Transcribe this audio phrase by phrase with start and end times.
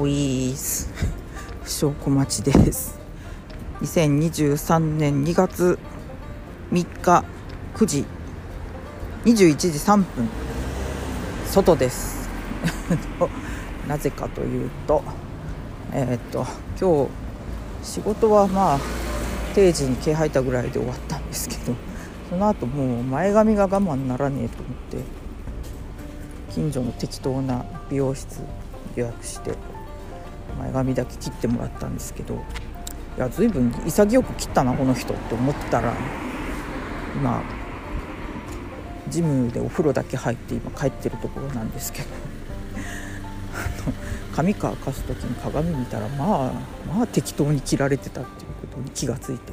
[0.00, 0.88] おいーす。
[1.66, 2.98] 証拠待ちです。
[3.82, 5.78] 2023年2月
[6.72, 7.22] 3日
[7.74, 8.06] 9時。
[9.26, 10.26] 21時3分。
[11.44, 12.30] 外です。
[13.86, 15.02] なぜかというと
[15.92, 16.46] えー、っと
[16.80, 18.78] 今日仕事はまあ
[19.54, 21.74] 定時に毛吐いたぐらいで終わったんですけど
[22.30, 24.96] その後もう前髪が我慢ならねえと思って
[26.54, 28.40] 近所の適当な美容室
[28.96, 29.52] 予約して
[30.52, 35.94] 前髪だけ切ってもらったんですけどいや随分潔く切ったなこの人って思ったら
[37.16, 37.42] 今
[39.08, 42.08] ジムでお風呂だけ入って今帰ってるところなんですけど
[44.34, 46.52] 髪乾かす時に鏡見たらまあ
[46.94, 49.52] まあ適当に切られてたっていうことに気がついて。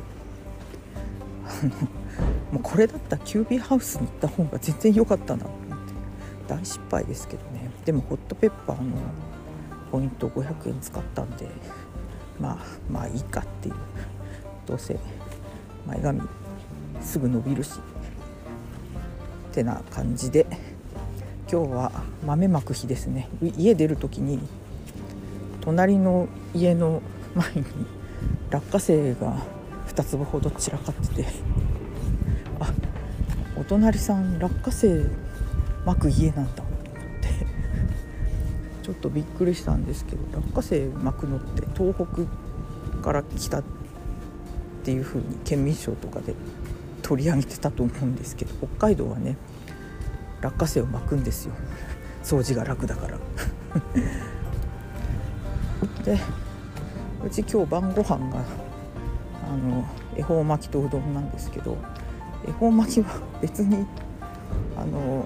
[2.52, 5.94] もうこれだったらキュービーハウスに行った方が全然良かったなと思って。
[6.48, 7.70] 大失敗ですけどね。
[7.86, 8.98] でもホットペッパーの
[9.92, 11.48] ポイント500円使ったんで
[12.40, 12.58] まあ
[12.92, 13.76] まあいいかっていう。
[14.66, 15.00] どうせ
[15.86, 16.22] 前髪
[17.02, 17.80] すぐ伸びるし。
[19.52, 20.46] ってな感じで。
[21.50, 21.92] 今日は
[22.26, 23.30] 豆まく日ですね。
[23.42, 24.40] 家出る時に
[25.62, 27.02] 隣の家の
[27.34, 27.64] 前に
[28.50, 29.38] 落花生が
[29.88, 31.26] 2粒ほど散らかってて。
[32.60, 32.72] あ
[33.58, 35.10] お隣さん落花生
[35.86, 36.67] まく家なんだ。
[38.88, 42.06] ちょっとびっくりしたんですけど落花生巻くのって東北
[43.04, 43.64] から来たっ
[44.86, 46.34] ていう風に県民賞とかで
[47.02, 49.36] 取り上げてたと思うんですけど北海道はね
[50.40, 51.54] 落花生を巻くんですよ。
[52.24, 53.18] 掃除が楽だから。
[56.06, 56.18] で
[57.26, 58.42] うち今日晩ご飯が
[59.52, 61.78] あの恵方巻きとうどんなんですけど
[62.48, 63.86] 恵方巻きは別に
[64.78, 65.26] あの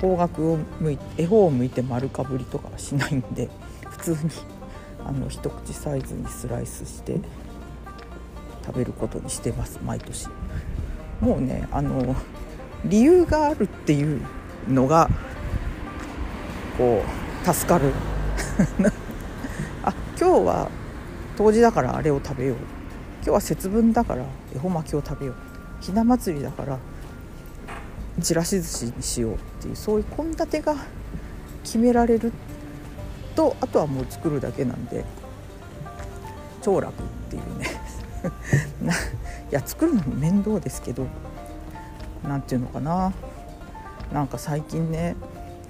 [0.00, 3.48] 方角を向いて絵本を向いて丸かぶりとかはしないんで
[3.90, 4.30] 普通に
[5.04, 7.20] あの一口サイズにスライスして
[8.64, 10.28] 食べることにしてます毎年。
[11.20, 12.16] もうねあの
[12.84, 14.22] 理由があるっていう
[14.68, 15.10] のが
[16.78, 17.02] こ
[17.44, 17.92] う助かる。
[19.84, 20.68] あ今日は
[21.36, 22.56] 冬至だからあれを食べよう。
[23.22, 24.24] 今日は節分だから
[24.54, 25.36] 恵方巻きを食べよう。
[25.80, 26.78] ひな祭りだから
[28.20, 30.74] ちらし寿司にしようっていうそういう献立が
[31.64, 32.32] 決められる
[33.34, 35.04] とあとはもう作るだけなんで
[36.62, 37.66] 超楽っていうね。
[39.50, 41.06] いや作るのも面倒ですけど
[42.22, 43.12] 何て言うのかな。
[44.12, 45.16] なんか最近ね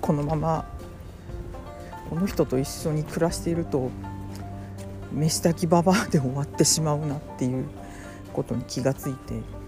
[0.01, 0.65] このまま
[2.09, 3.91] この人と一緒に暮らしていると
[5.13, 7.67] 飯炊きババアで終わってしまうなっていう
[8.33, 9.60] ことに気がついて。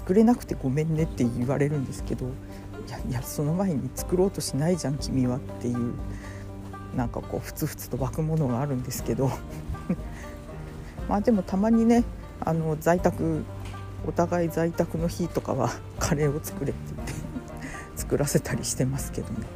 [0.00, 5.92] 作れなくてごめんねって言われるんですけどいやいやその前に作ろうとしないじゃん君はっていう
[6.96, 9.30] なんかこうふつふつと湧くものがあるんですけど。
[11.06, 12.04] まあでもたまにね
[12.40, 13.44] あの在宅
[14.06, 17.14] お互い在宅の日とかはカレーを作れって言って
[17.96, 19.46] 作らせたりしてますけどね、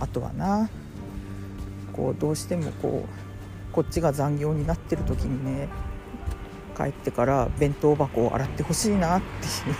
[0.00, 0.68] あとはな
[1.92, 3.25] こうどうしてもこう
[3.76, 5.68] こっちが残業になってる時にね
[6.74, 9.76] 帰ってから弁当箱を洗ってほしいなっていう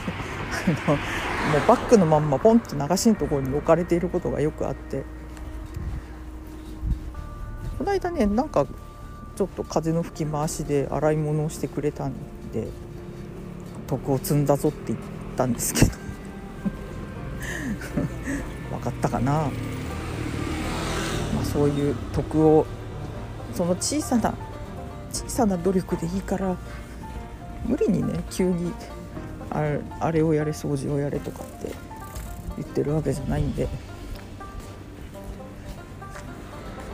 [0.86, 1.02] あのも
[1.64, 5.04] うバッグのまんまポンと流しのところに置かれていることがよくあって。
[7.78, 8.66] この間ねなんか
[9.34, 12.12] ちょっと風の吹き回しで洗い物をしてくれたん
[12.52, 12.68] で
[13.86, 14.98] 徳を積んだぞって言っ
[15.36, 15.92] たんですけど。
[18.72, 19.50] 分かったかな、ま
[21.40, 22.66] あ、そういう徳を
[23.56, 24.34] その小さな
[25.10, 26.56] 小さな努力でいいから
[27.64, 28.72] 無理にね急に
[29.50, 31.72] あれあれをやれ掃除をやれとかって
[32.56, 33.66] 言ってるわけじゃないんで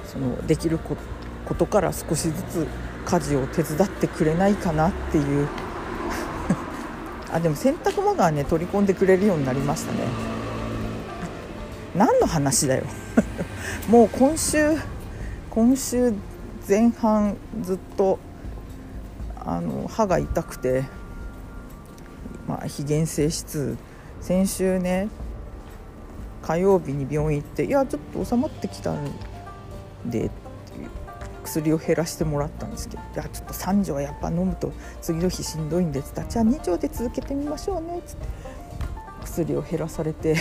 [0.06, 0.97] そのできるこ
[1.55, 2.67] とから少しずつ
[3.06, 5.49] 家事を手伝ってくれないかなっていう。
[7.33, 9.98] あでも洗濯物はね取り込んでくれるようになりましたね。
[11.97, 12.84] 何の話だよ。
[13.89, 14.77] もう今週
[15.51, 16.13] 今週
[16.68, 18.18] 前半ずっと
[19.36, 20.84] あの歯が痛くて、
[22.47, 23.76] まあ、非原性質。
[24.22, 25.09] 先週ね
[26.42, 29.10] 火曜日に病院行って「いやちょっと収まってきたん
[30.06, 30.30] で」
[31.44, 38.26] 薬を減らしてもらったんですけど「いやちょっと3錠やっぱ飲むと次の日しんどいんで」っつった「じゃあ2錠で続けてみましょうね」っつって
[39.24, 40.36] 薬を減らされて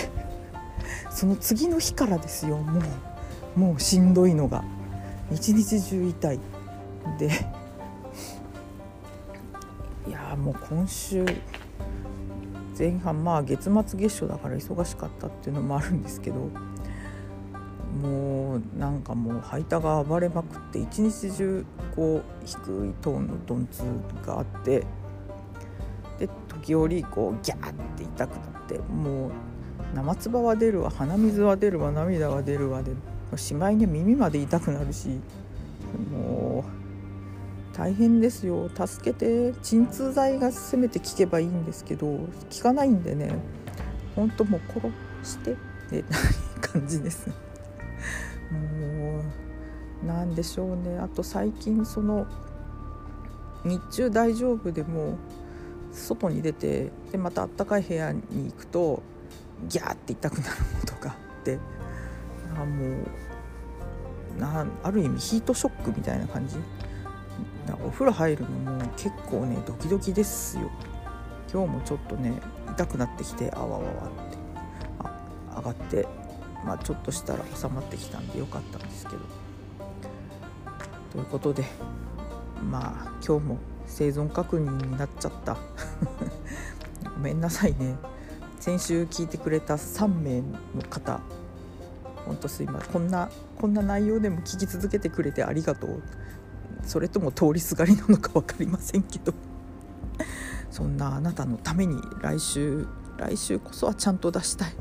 [1.09, 2.81] その次の日からですよも
[3.57, 4.63] うもうしんどいのが。
[5.31, 6.39] 一日中痛い。
[7.18, 7.30] で
[10.07, 11.25] いやもう今週
[12.78, 16.50] 前半まあ月末月初だから忙しかったっていうのもあるんですけど
[18.01, 22.57] もうなんかもう吐いたが暴れまくって一日中こう低
[22.88, 23.83] いトーンの鈍痛
[24.25, 24.86] があって
[26.18, 29.31] で時折こうギャーって痛くなってもう
[29.94, 32.92] 生唾は出るわ鼻水は出るわ涙は出るわで
[33.38, 35.19] しまいに耳まで痛くなるし
[36.12, 36.66] も
[37.74, 38.69] う大変ですよ。
[38.69, 42.28] 助けて鎮痛剤がせめて効けばいいんですけど効
[42.62, 43.33] かないんでね
[44.16, 44.92] ほんともう殺
[45.24, 45.56] してっ
[45.89, 46.04] て
[46.62, 47.30] 感じです。
[47.30, 49.24] も
[50.04, 50.98] うなんでしょうね。
[51.00, 52.28] あと最近その
[53.63, 55.18] 日中大丈夫でも
[55.92, 59.01] 外に出てでまたあったかい部屋に行くと
[59.68, 61.60] ギャーって痛くなることがあって
[62.56, 63.03] あも
[64.38, 66.56] うなある意味ヒートショックみたいな感じ。
[67.86, 70.69] お風呂入るのも結構ねドキドキですよ。
[71.51, 72.33] 今日もちょっとね
[72.69, 74.38] 痛くなってきてあわわわって。
[75.00, 76.07] あ上がって
[76.65, 79.19] まあちょっとしたら収まってきたんでよかったんですけど。
[81.12, 81.65] ということで
[82.69, 83.57] まあ今日も
[83.88, 85.57] 生存確認になっちゃった。
[87.15, 87.95] ごめんなさいね。
[88.59, 90.47] 先週聞いてくれた3名の
[90.89, 91.19] 方
[92.25, 92.91] ほんとすいません。
[92.91, 93.29] こんな
[93.59, 96.01] こんな内容でも聞き続けてくれてありがとう。
[96.83, 99.33] それとも通りすがりなのか分かりませんけど。
[100.71, 102.88] そんなあなたのために来週
[103.18, 104.73] 来週こそはちゃんと出したい。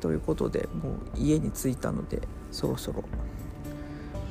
[0.00, 2.20] ということでもう家に着いたので
[2.50, 3.02] そろそろ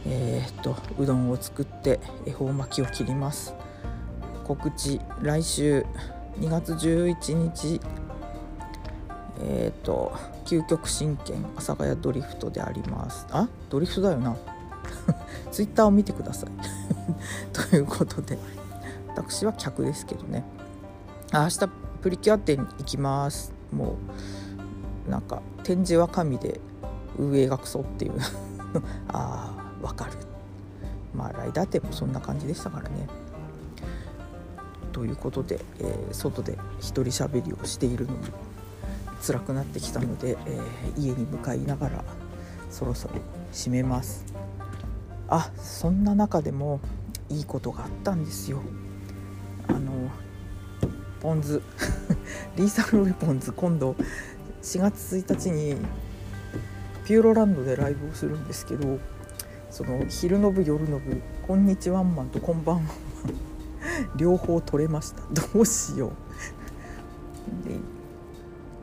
[0.05, 3.53] えー、っとうどんを作って恵方巻きを切ります。
[4.43, 5.83] 告知来週
[6.39, 7.81] 2月11日
[9.47, 10.11] えっ、ー、と
[10.45, 13.27] 究極神剣阿佐ヶ谷ドリフトであります。
[13.29, 13.47] あ？
[13.69, 14.35] ドリフトだよな。
[15.51, 16.49] ツイッターを見てください。
[17.53, 18.37] ということで
[19.09, 20.43] 私は客ですけどね。
[21.31, 21.67] 明日
[22.01, 23.53] プリキュア店に行きます。
[23.71, 23.95] も
[25.07, 26.59] うなんか展示は神で
[27.17, 28.13] 運営がクソっていう。
[29.09, 30.11] ああわかる。
[31.13, 33.07] まあライダー店もそんな感じでしたからね。
[34.91, 38.19] ということで、えー、外で一人喋りをしているのも
[39.21, 42.03] 辛くなってきたので、えー、家に向かいながら
[42.69, 43.15] そろそろ
[43.51, 44.25] 閉めます。
[45.27, 46.79] あそんな中でも
[47.29, 48.61] いいことがあったんですよ。
[49.67, 50.09] あの
[51.19, 51.61] ポンズ
[52.55, 53.95] リーサルウェポンズ今度
[54.61, 55.75] 4月1日に
[57.05, 58.99] ピューロランドでライブをするんですけど
[59.71, 62.93] その昼の部夜の部「こんにちワンマン」と「こんばんは」
[64.15, 65.21] 両方取れました。
[65.31, 66.11] どうしよう。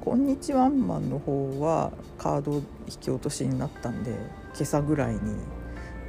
[0.05, 2.63] こんにちワンマンの方はカード引
[3.01, 5.21] き落としになったんで今朝ぐらいに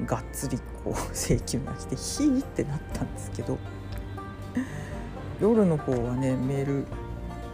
[0.08, 3.60] がっつりこう 請求が来てヒーってなったんですけど
[5.40, 6.86] 夜の方はねメール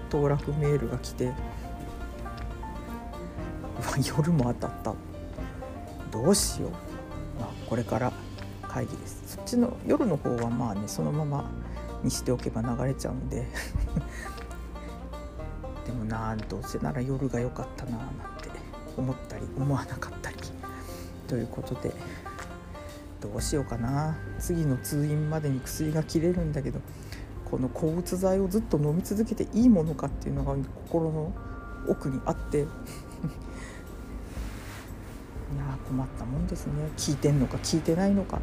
[0.09, 1.35] 当落メールが来てうわ
[4.17, 4.95] 夜も当たった。
[6.11, 6.71] どうしよう、
[7.39, 8.13] まあ、これから
[8.63, 9.35] 会議です。
[9.35, 11.51] そっちの夜の方はまあねそのまま
[12.01, 13.45] にしておけば流れちゃうんで。
[15.89, 18.07] でもなどうせなら夜が良かったななん
[18.39, 18.49] て
[18.95, 20.37] 思ったり思わなかったり。
[21.27, 21.91] ということで
[23.21, 24.15] どうしようかな。
[24.37, 26.79] 次の通院までに薬が切れるんだけど
[27.49, 30.55] この抗うつ剤をずっと飲み続けていいものかっていうのが
[30.85, 31.33] 心の
[31.87, 32.59] 奥にあって。
[32.61, 32.61] い
[35.57, 36.73] や困ったもんですね。
[37.07, 38.39] 効いてんのか効いてないのか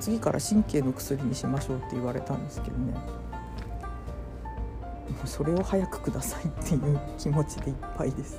[0.00, 3.27] 次から神経の薬にしましょうって言われたんですけどね。
[5.28, 8.38] それを早くくださいっていう気持ちでいっぱいです。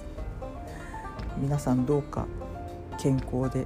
[1.38, 2.26] 皆さんどうか
[3.00, 3.66] 健康で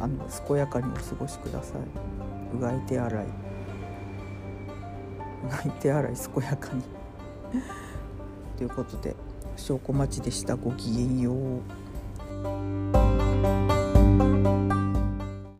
[0.00, 2.56] あの健やかにお過ごしください。
[2.56, 3.26] うがい手洗い。
[5.46, 6.82] うがい手洗い健やかに。
[8.58, 9.14] ということで
[9.56, 10.56] 証拠待ちでした。
[10.56, 11.60] ごきげんよう。